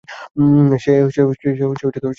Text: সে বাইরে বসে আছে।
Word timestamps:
সে 0.77 0.91
বাইরে 0.99 1.63
বসে 1.69 1.85
আছে। 1.89 1.99